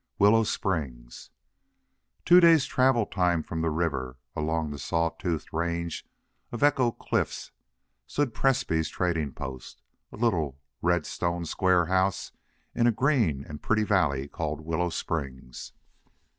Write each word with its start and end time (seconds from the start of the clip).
XX. 0.01 0.19
WILLOW 0.19 0.43
SPRINGS 0.45 1.29
Two 2.25 2.39
days' 2.39 2.65
travel 2.65 3.05
from 3.45 3.61
the 3.61 3.69
river, 3.69 4.17
along 4.35 4.71
the 4.71 4.79
saw 4.79 5.09
toothed 5.11 5.53
range 5.53 6.07
of 6.51 6.63
Echo 6.63 6.91
Cliffs, 6.91 7.51
stood 8.07 8.33
Presbrey's 8.33 8.89
trading 8.89 9.31
post, 9.31 9.83
a 10.11 10.17
little 10.17 10.57
red 10.81 11.05
stone 11.05 11.45
square 11.45 11.85
house 11.85 12.31
in 12.73 12.87
a 12.87 12.91
green 12.91 13.45
and 13.47 13.61
pretty 13.61 13.83
valley 13.83 14.27
called 14.27 14.61
Willow 14.65 14.89
Springs. 14.89 15.71